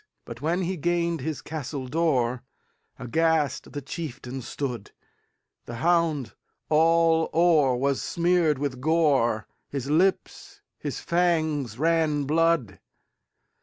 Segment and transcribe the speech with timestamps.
[0.25, 2.41] But, when he gained his castle door,
[2.97, 4.89] Aghast the chieftain stood;
[5.65, 6.33] The hound
[6.69, 12.79] all o'er was smeared with gore, His lips, his fangs, ran blood.